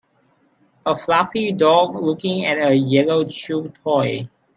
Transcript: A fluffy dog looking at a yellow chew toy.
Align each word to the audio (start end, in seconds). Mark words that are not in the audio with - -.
A 0.83 0.95
fluffy 0.95 1.51
dog 1.51 1.93
looking 1.95 2.43
at 2.43 2.57
a 2.57 2.73
yellow 2.73 3.23
chew 3.23 3.71
toy. 3.83 4.27